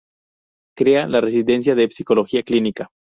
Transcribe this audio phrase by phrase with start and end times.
[0.75, 2.89] Crea la residencia de Psicología Clínica.